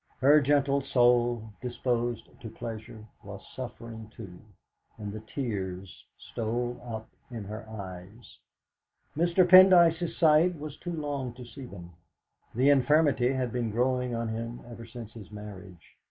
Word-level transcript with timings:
Her 0.17 0.41
gentle 0.41 0.81
soul, 0.81 1.53
disposed 1.61 2.27
to 2.41 2.49
pleasure, 2.49 3.05
was 3.23 3.47
suffering, 3.55 4.09
too, 4.17 4.39
and 4.97 5.13
the 5.13 5.19
tears 5.19 6.05
stole 6.17 6.81
up 6.83 7.07
in 7.29 7.43
her 7.43 7.69
eyes. 7.69 8.39
Mr. 9.15 9.47
Pendyce's 9.47 10.17
sight 10.17 10.57
was 10.57 10.75
too 10.77 10.93
long 10.93 11.33
to 11.35 11.45
see 11.45 11.65
them. 11.67 11.91
The 12.55 12.71
infirmity 12.71 13.31
had 13.33 13.51
been 13.51 13.69
growing 13.69 14.15
on 14.15 14.29
him 14.29 14.61
ever 14.67 14.87
since 14.87 15.13
his 15.13 15.29
marriage. 15.29 15.95